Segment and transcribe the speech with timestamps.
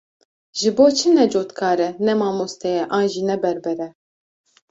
[0.59, 3.89] Ji bo çi ne cotkar e, ne mamoste ye, an jî ne berber e?